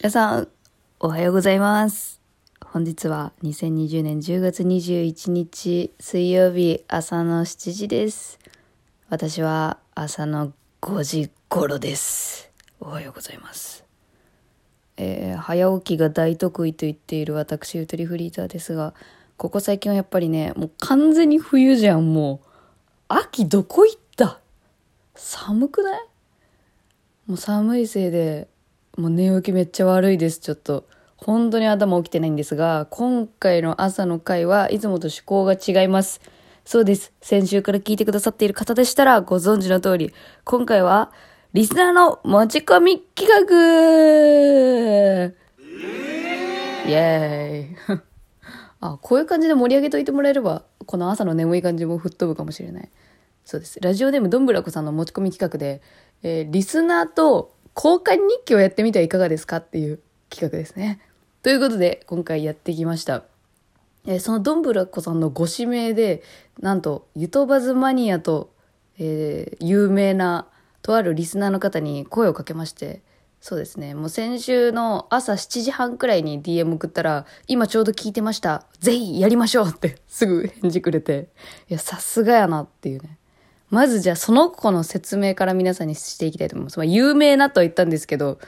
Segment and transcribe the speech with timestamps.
[0.00, 0.48] 皆さん、
[1.00, 2.20] おはようございます。
[2.64, 8.38] 本日は2020年10月21日水曜日朝の7時です。
[9.08, 12.48] 私は朝の5時頃です。
[12.78, 13.84] おはようございます。
[14.98, 18.94] えー早起きが大得意と言っている私、ゆとりフリーターですが、
[19.36, 22.48] ここ最近はやっぱりね、もう完全に冬じゃん、もう。
[23.08, 24.38] 秋どこ行った？
[25.16, 26.06] 寒くない？
[27.26, 28.46] もう寒いせいで、
[28.98, 30.84] もう寝起きめっちゃ悪いです、ちょっと。
[31.16, 36.20] 本当に頭起きてないんですが、今回の朝の回はいつもと趣向が違います。
[36.64, 37.12] そうです。
[37.20, 40.12] 先週から聞いてくださっている方でしたらご存知の通り、
[40.42, 41.12] 今回は
[41.52, 43.38] リスナーの持ち込み企画
[46.88, 48.00] イエーイ
[48.82, 52.90] あ、こういう感じで盛り上げといてもらえれば、この朝の眠い感じも吹っ飛ぶかもしれない。
[53.44, 53.78] そうです。
[53.80, 55.80] ラジオネームどんぶらこさんの持ち込み企画で、
[56.24, 60.00] えーリスナーと交換日記をやってみてはいかがですかっていう
[60.30, 60.98] 企画ですね。
[61.44, 63.22] ということで、今回やってきました。
[64.04, 66.24] えーそのどんぶらこさんのご指名で、
[66.58, 68.52] なんと、ゆとばずマニアと、
[68.98, 70.48] えー有名な、
[70.82, 73.00] とあるリスナーの方に声をかけまして、
[73.40, 78.66] そうですね、もう先週の朝7時半くらいに DM 送ったら、今ちょうど聞いてました。
[78.80, 81.28] ぜひやりましょうってすぐ返事くれて、
[81.68, 83.17] いや、さすがやなっていうね。
[83.70, 86.78] まずじゃあその子の説明から皆さんにしていきたいと思います。
[86.78, 88.38] まあ、有名なとは言ったんですけど、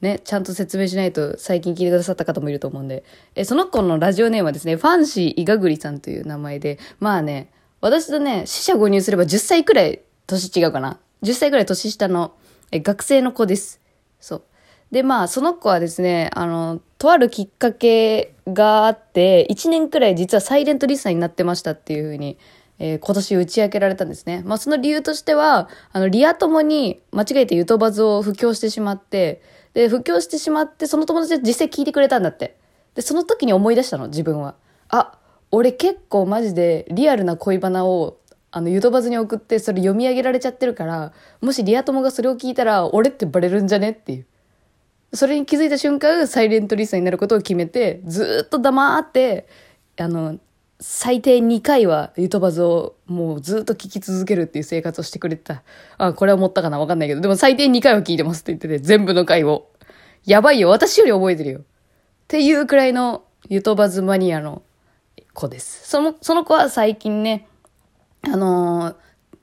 [0.00, 3.04] ね、ちゃんと説明しないと最近聞いてくださった方もいると思うんで。
[3.34, 7.50] え、その子のラジオネームはですね、ファンシーイガグリさんという名前で、まあね、
[7.80, 10.98] 私とね、死者誤入すれば10歳くらい年違うかな。
[11.22, 12.32] 10歳くらい年下の
[12.72, 13.80] え学生の子です。
[14.20, 14.42] そう。
[14.90, 22.38] で、まあ、その子はですね、あの、とあるきっかけがあって、1年くらい実はサイレントリスナーになってましたっていうふうに、
[22.80, 24.42] えー今年打ち明けられたんですね。
[24.44, 29.42] まあ、その理由としては、あの、リア友に間違えてゆとばずを布教してしまって、
[29.74, 32.56] で、布教してしまって、その友達が実際聞いてくれたんだって。
[32.94, 34.54] で、その時に思い出したの、自分は。
[34.88, 35.18] あ、
[35.50, 38.16] 俺結構マジでリアルな恋バナを、
[38.50, 41.12] あの、ゆとばずに送って、それ読み上げられちゃってるから、
[41.42, 44.26] もしリア友がそれを聞いたら、俺ってバレるんじゃねっていう。
[45.12, 49.46] それに気づいた瞬間、サイレントリスナーになることを決めて、ずっと黙って、
[49.98, 50.38] あの、
[50.80, 55.62] 最低2回はゆとばずをもうずっと聞き続けるっていう生活をしてくれてた。
[55.98, 56.78] あ、これは思ったかな？
[56.78, 59.68] わかんないけど、でも最低2回は聞いてますって言ってて、全部の回を。
[60.24, 61.58] やばいよ、私より覚えてるよ。
[61.60, 61.62] っ
[62.28, 64.62] ていうくらいのゆとばずマニアの
[65.34, 65.88] 子です。
[65.88, 67.46] その、その子は最近ね、
[68.22, 68.96] あのー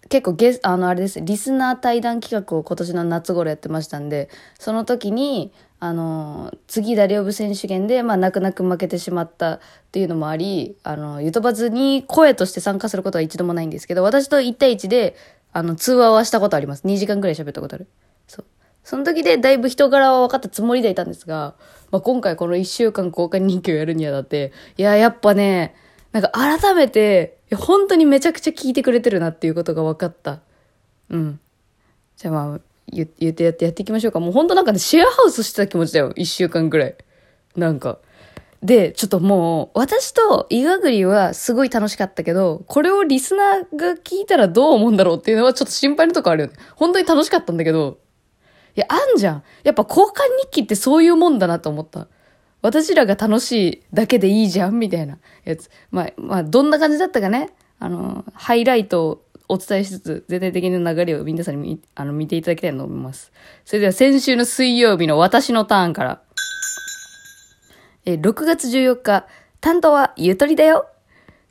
[0.09, 9.59] 結構ゲス、あの、あれです、リスナー対談企画を今年の夏頃やってましたんで、その時に、あのー次誰呼ぶ選手権で、まあ、泣く泣く負けてしまったっ
[9.91, 15.15] ていうのもあり、あの、ゆとばずに声として参加することは一度もないんですけど、私と1対1で、
[15.53, 16.85] あの、通話はしたことあります。
[16.85, 17.87] 2時間くらい喋ったことある。
[18.27, 18.45] そう。
[18.83, 21.55] その時でだいぶ人柄は分かったつもりでいたんですが、
[21.91, 25.75] まあ、今回この1週間交換日記をやるにあたって、いや、やっぱね、
[26.11, 30.39] なんか改めて、本当にめちゃくちゃ聞いてくれてるなっていうことが分かった。
[31.09, 31.39] うん。
[32.17, 32.59] じゃあまあ、
[32.91, 34.19] 言ってやってやっていきましょうか。
[34.19, 36.13] もう本当なんかね、シェアハウスしてた気持ちだよ。
[36.13, 36.95] 1週間くらい。
[37.55, 37.99] なんか。
[38.63, 46.53] で、ちょっともう、私とイガグリはすごい楽しかったけど、これをリスナーが聞いたらどう思うんだろうっていうのはちょっと心配なとこあるよね。
[46.75, 47.99] 本当に楽しかったんだけど、
[48.75, 49.43] いや、あんじゃん。
[49.63, 52.07] やっぱ交換日記ってそういうもんだなと思った。
[52.61, 55.69] 私らが楽しいだけでいいじゃんみたいなやつ。
[55.91, 57.51] まあ、まあ、どんな感じだったかね。
[57.79, 63.31] あの、ハイライトお伝えしつつ、全体的な流れを皆さんに見あの見ていただきたいと思います。
[63.65, 66.21] それでは先週の水曜日の私のターンから。
[68.05, 69.27] え、6月14日、
[69.59, 70.87] 担当はゆとりだよ。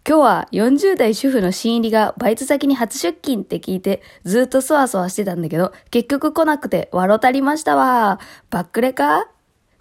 [0.08, 8.20] 今日は40代主婦の新入りがバイト先に初出勤って聞いてずっとそわそわしてたんだけど結局来なくて笑たりましたわ。
[8.48, 9.35] バックレか？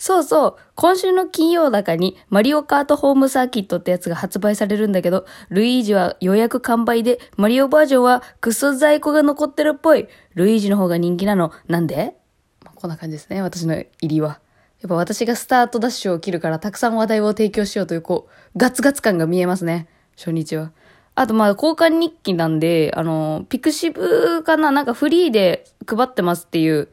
[0.06, 10.08] そうそう、今週の金曜だかにマリオカートホームサーキットってやつが発売されるんだけど、ルイージは予約完売で、マリオバージョンはクソ在庫が残ってるっぽい。
[10.36, 11.52] ルイージの方が人気なの。
[11.68, 12.16] なんで？
[12.64, 14.40] まあ、こんな感じですね、私の入りは。
[14.82, 19.88] やっぱ私がスタートダッシュを切るからたくさん話題を提供しようという、こう、ガツガツ感が見えますね。
[20.16, 20.72] 初日は。
[21.16, 24.70] あと、まあ、交換日記なんで、あの、ピクシブかな？
[24.70, 26.90] なんかフリーで配ってますっていう、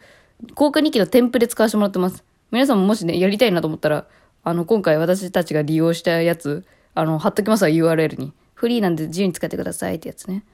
[0.53, 2.25] 交換日記のテンプレ使わせてもらってます。
[2.53, 4.07] 皆さんももしね、やりたいなと思ったら、
[4.45, 6.65] あの、今回私たちが利用したやつ、
[6.95, 8.35] あの、貼っときますわ、URL に。
[8.55, 10.45] フリーなんで自由に使ってくださいってやつね。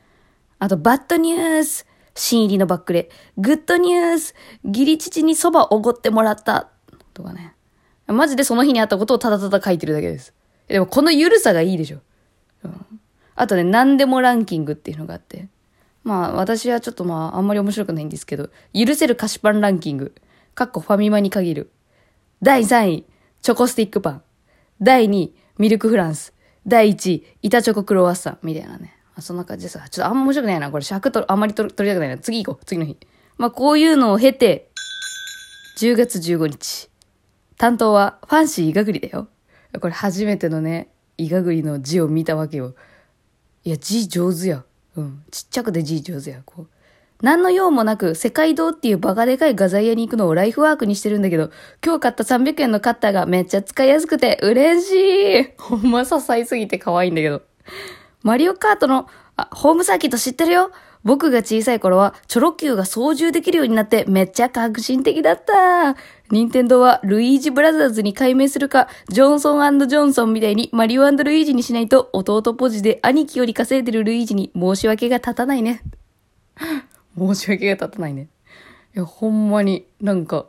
[0.61, 3.11] あと、バッドニュース新入りのバックレ。
[3.37, 4.35] グッドニュース
[4.65, 6.69] 義理父にそばおごってもらった。
[7.15, 7.55] とかね。
[8.07, 10.33] マジでその日にあったことをただただ書いてるだけです。
[10.69, 11.99] でもこの緩さがいいでしょ。
[12.63, 12.87] うん、
[13.35, 15.49] あとね、何でもランキングっていうのがあって。
[16.05, 20.15] まあ、私はちょっとまあ、あんまり面白くないんですけど、許せる菓子パンランキング。
[20.55, 21.71] かっこファミマに限る。
[22.41, 23.07] 第3位、
[23.43, 24.23] チョコスティックパン。
[24.81, 26.35] 第2位、ミルクフランス。
[26.67, 28.39] 第1位、板チョコクロワッサン。
[28.43, 28.95] みたいなね。
[29.17, 30.71] あそんな感じでさ、ちょっとあんま面白くないな。
[30.71, 32.19] これ尺と、あんまり取りたくないな。
[32.19, 32.65] 次行こう。
[32.65, 32.97] 次の日。
[33.39, 34.71] まあ、こういうのを経て、
[35.79, 36.89] 10月15日。
[37.57, 39.27] 担当はファンシーイガグリだよ。
[39.81, 42.77] これ初めてのね、イガグリの字を見たわけよ。
[43.65, 44.65] いや、字上手や。
[44.95, 45.25] うん。
[45.33, 46.43] ちっちゃくて字上手や。
[46.45, 46.69] こう。
[47.21, 51.51] 何の用もなく、世界堂っていうバカでかい画材屋に行くのをライフワークにしてるんだけど、
[51.85, 55.53] 今日買った300円のカッターがめっちゃ使いやすくて嬉しい。
[55.59, 57.43] ほんま支えすぎて可愛いんだけど。
[58.23, 60.71] マリオカートの、あ、ホームサーキット知ってるよ
[61.03, 65.97] 僕が小さい頃は、チョロ Q が操縦できるようになってめっちゃ革新的だった。
[66.31, 75.83] 任天堂はルイージブラザーズに改名するか、ジョンソンジョンソンみたいにマリオルイージにしないと弟ポジで兄貴より稼いでるルイージに申し訳が立たないね。
[77.19, 78.29] 申し訳が立たないね。
[78.95, 80.47] いや、ほんまになんか、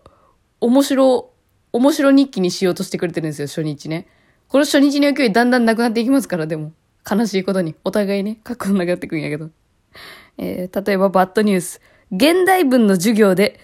[0.62, 1.34] 面白、
[1.72, 4.08] 面白日記にしようとしてくれてるんですよ、初日ね。
[4.48, 6.74] この初日の勢いだんだんなくなっていきますから、でも。
[7.10, 7.76] 悲しいことに。
[7.84, 9.50] お互いね、過去なくなってくんやけど。
[10.38, 11.82] えー、例えばバッドニュース。
[12.12, 13.60] 現代文の授業で、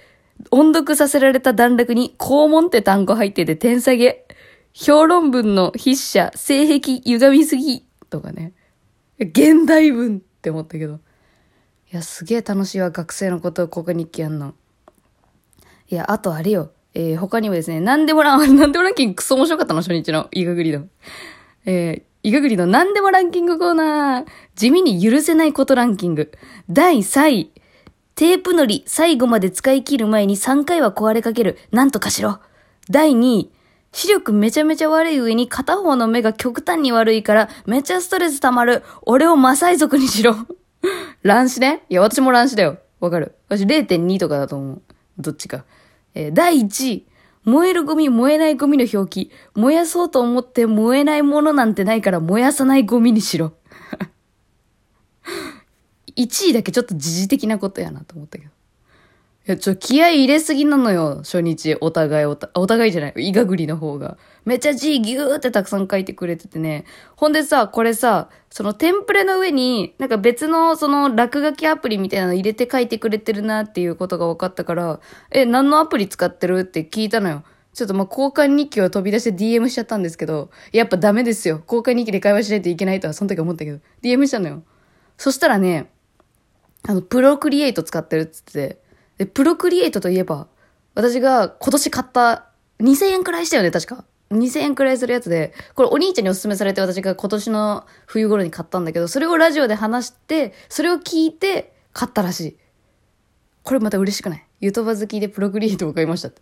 [0.52, 4.26] 音読させられた段落に肛門って単語入ってて点下げ。
[4.74, 7.86] 評論文の筆者、性癖歪みすぎ。
[8.10, 8.54] とかね。
[9.20, 11.00] 現代文って思ったけど。
[11.92, 14.56] いや、すげえ楽しいわ、学生のことをここ日記やんの。
[15.90, 16.72] いや、あとあれよ。
[16.96, 20.88] えー、他にもですね、なんでもラン、 なんでもランキングクソ面白かったの初日の、イガグリの。
[21.66, 24.26] えー、イガグリのなんでもランキングコーナー。
[24.56, 26.32] 地味に許せないことランキング。
[26.70, 27.52] 第3位。
[28.16, 31.58] テープのり最後まで使い切る前に3回は壊れかける。
[31.72, 32.40] なんとかしろ。
[32.90, 33.52] 第2位。
[33.92, 38.84] 視力めちゃめちゃ悪い上に片方の目が極端に悪いからめちゃストレス溜まる。
[39.04, 40.36] 俺をマサイ族にしろ。
[41.24, 41.84] 乱視ね？
[41.90, 42.78] いや、私も乱視だよ。
[43.00, 43.36] わかる。
[43.50, 44.82] 私0.2とかだと思う。
[45.18, 45.66] どっちか。
[46.14, 47.08] えー、第1位。
[47.44, 49.32] 燃えるゴミ、燃えないゴミの表記。
[49.54, 53.54] 燃やそうと思って燃えないものなんてないから燃やさないゴミにしろ。
[56.18, 58.52] 1位だけちょっと時事的なことやなと思ったけど。
[59.48, 61.78] いや、ちょ、気合い入れすぎなのよ、初日。
[61.80, 63.14] お互いおた、お互いじゃない。
[63.16, 64.18] イガグリの方が。
[64.44, 66.86] めっちゃ字ギューってたくさん書いてくれててね。
[67.16, 75.00] ほんでさ、これさ、そのテンプレの上に、なんか別のその落書きアプリみたいなの入れて書いてくれてるなっていうことが分かったから、
[75.30, 77.44] え、何のアプリ使ってるって聞いたのよ。
[77.76, 81.62] ちょっとま交換日記を飛び出して DM しちゃったんですけど、やっぱダメですよ。
[81.72, 84.64] 交換日記で会話しないといけないとはその時思ったけど、DM したのよ。
[85.18, 85.92] そしたらね、
[86.88, 88.85] あの、プロクリエイト使ってるっつってて、
[89.18, 90.48] で、プロクリエイトといえば、
[90.94, 92.46] 私が今年買った
[92.80, 94.06] 2000円くらいしたよね、確か。
[94.32, 102.58] 2000円くらいするやつで、これお兄ちゃんにお勧めされて私が今年の冬頃に買ったんだけど、それをラジオで話して、それを聞いて買ったらしい。
[103.64, 104.46] これまた嬉しくない？
[104.62, 106.42] ユトバ好きでプロクリエイトを買いましたって。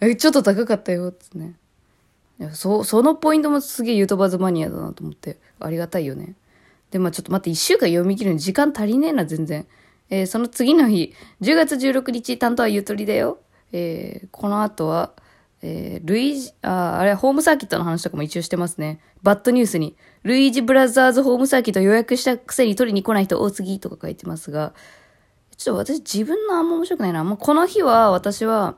[0.00, 1.54] え、ちょっと高かったよ、つってね。
[2.38, 6.34] いや、そ、そのポイントもすげえユトバズマニアだなと思って、ありがたいよね。
[6.90, 9.66] で、まあちょっと待って、一週間読み切るのに時間足りねえな、全然。
[10.10, 13.38] えー、その次の日、10月16日担当はゆとりだよ。
[13.72, 15.12] えー、この後は、
[15.62, 19.00] えー、ルイージ、あ、あれ、ホームサーキットの話とかも一応してますね。
[19.22, 24.74] バッドニュースに、ルイージブラザーズホームサーキット予約したくせに取りに来ない人多すぎとか書いてますが、
[25.56, 27.24] ちょっと私自分のあんま面白くないな。
[27.24, 28.76] もうこの日は私は、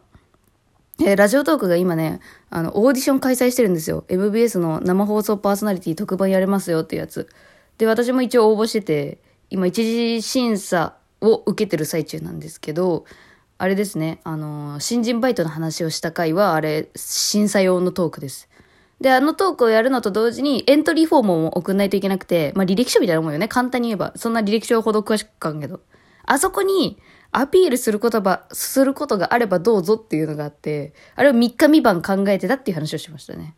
[1.00, 2.20] えー、ラジオトークが今ね、
[2.50, 4.04] あの、オーディション開催してるんですよ。
[4.08, 7.28] MBS の生放送パーソナリティ特番やれますよってやつ。
[7.76, 9.18] で、私も一応応募してて、
[9.50, 13.04] 今一次審査を受けてる最中なんですけど、
[13.58, 18.48] あれですね、あの、新人バイトの話をした回は、あれ、審査用のトークです。
[19.00, 23.48] で、あのトークをやるのと同時に、エントリーフォームも送んないといけなくて、まあ、履歴書みたいなもんよね。
[23.48, 24.12] 簡単に言えば。
[24.16, 25.80] そんな履歴書ほど詳しく書くけど。
[26.24, 26.98] あそこに、
[27.30, 33.54] アピールする言葉、することがあればどうぞっていうのがあって、あれを3日3晩考えてたっていう話をしましたね。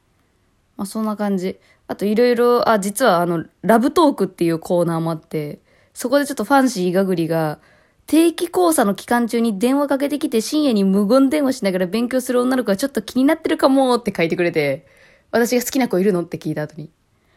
[0.77, 1.59] まあ、そんな感じ。
[1.87, 5.61] あと、いろいろ、あ、実はあの、ラブトークっていうコーナーもあって、
[5.95, 7.59] そこでちょっとファンシーがぐりが、
[8.07, 14.87] 定期考査の期間中に電話かけてきて深夜に無言電話しながら勉強する女の子がちょっと気になってるかもって書いてくれて、
[15.31, 16.91] 私が好きな子いるのって聞いた後に。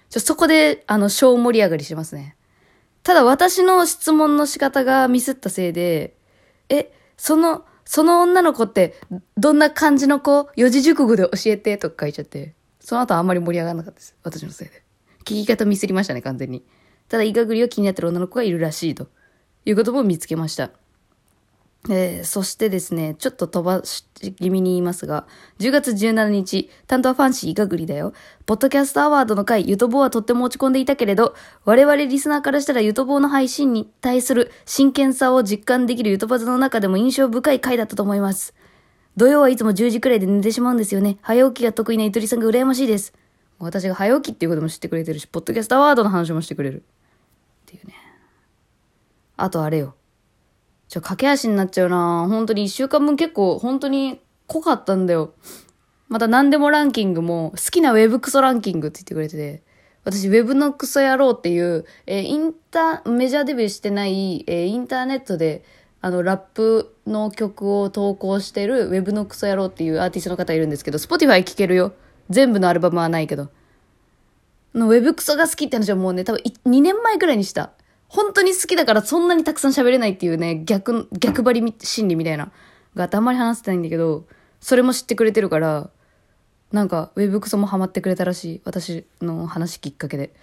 [0.09, 2.35] ちょ、そこで、あの、小盛り上がりしますね。
[3.03, 6.15] ただ私の質問の仕方がミスったせいで、
[6.69, 8.95] え、その、その女の子って、
[9.37, 10.49] どんな感じの子？
[10.55, 14.15] 四字熟語で教えてとか書いちゃって、その後あんまり盛り上がらなかったです。
[14.23, 14.83] 私のせいで。
[15.19, 16.63] 聞き方ミスりましたね、完全に。
[17.09, 19.07] ただ、イガグリを気になってる女の子がいるらしいと
[19.65, 20.71] いうことも見つけました。
[21.89, 24.05] えー、そしてですね、ちょっと飛ばし
[24.39, 25.27] 気味に言いますが、
[25.59, 28.13] 10月17日、担当はファンシーイガグリだよ。
[28.45, 38.53] ポッドキャストアワードの回、ユトボーはとっても落ち込んでいたけれど、我々リスナーからしたらユトボーの配信に対する真剣さを実感できるユトバズの中でも印象深い回だったと思います。
[39.17, 41.17] 土曜はいつも10時くらいで寝てしまうんですよね。
[41.21, 43.13] 早起きが得意なゆとりさんが羨ましいです。
[43.59, 46.83] 私が早起きっていうことも知ってくれてるし、ポッドキャストアワードの話もしてくれる。
[47.73, 47.93] ていうね。
[49.35, 49.95] あとあれよ。
[50.87, 55.33] ちょ、駆け足になっちゃうな本当に一週間分結構、本当に濃かったんだよ。
[56.07, 59.63] また何でもランキングも、好きなウェブクソランキングって言ってくれてて、
[60.03, 65.63] 私、ウェブのクソ野郎っていう、えー、インター、メジャーデビューしてない、えー、インターネットで、
[66.01, 71.93] あの、ラップの曲を投稿してる、ウェブのクソ野郎っていうアーティストの方いるんですけど、 Spotify 聴けるよ。
[72.29, 73.49] 全部のアルバムはないけど。
[74.73, 77.71] のウェブクソが好きって話はもうね、多分2年前くらいにした。
[78.07, 82.51] 本当に好きだからそんなにたくさん喋れないっていうね、逆、逆張り心理みたいな。
[82.95, 84.25] があってあんまり話せてないんだけど、
[84.59, 85.89] それも知ってくれてるから、
[86.71, 88.61] なんか、ウェブクソもハマってくれたらしい。
[88.65, 90.33] 私の話きっかけで。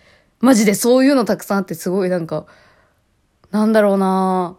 [0.40, 2.46] マジでそういうのたくさんあってすごいなんか、
[3.50, 4.56] なんだろうな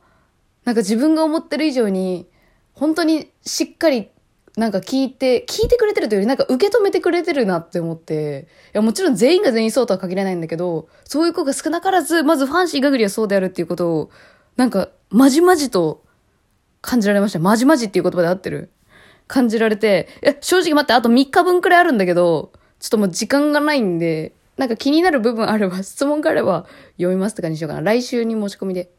[0.65, 2.27] なんか自分が思ってる以上に、
[2.73, 4.09] 本当にしっかり
[4.57, 14.11] なんか聞いて、聞いてくれてるというよりなんか受け止めてくれてるなって思って、いやもちろん全員が全員そうとは限らないんだけど、そういう子が少なからず、まずファンシーガグリはそうであるっていうことを、
[14.57, 16.03] なんか、まじまじと
[16.81, 17.39] 感じられました。
[17.39, 18.71] まじまじっていう言葉で合ってる
[19.27, 26.65] 感じられて、いや、正直待って、あと3日分くらいあるんだけど、ちょっともう時間がないんで、なんか気になる部分あれば、質問があれば
[26.97, 27.81] 読みますって感じにしようかな。
[27.81, 28.91] 来週に申し込みで。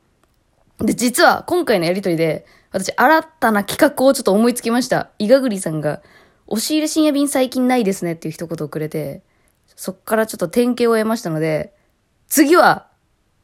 [0.85, 5.11] で、実は今回のやりとりで、私新たな企画をちょっと思いつきました。
[5.19, 6.03] イガグリさんが、
[6.47, 9.23] 押し入れ深夜便最近ないですねっていう一言をくれて、
[9.77, 11.73] そっからちょっと典型を得ましたので、
[12.29, 12.89] 次は、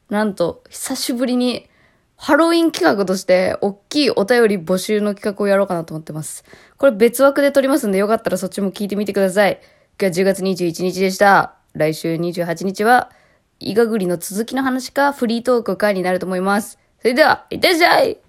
[0.09, 1.69] なんと、久しぶりに、
[2.15, 6.43] ハロウィン企画として、大きいお便り募集の企画をやろうかなと思ってます。
[6.77, 9.61] これ別枠で撮りますんで、よかったらそっちも聞いてみてください。
[10.01, 11.55] 今日は10月21日でした。
[11.73, 13.11] 来週28日は、
[13.59, 16.79] イガグリの続きの話か、フリートークかになると思います。
[17.01, 18.19] それでは、いってらっしゃい。